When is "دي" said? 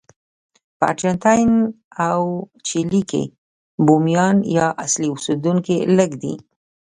6.23-6.33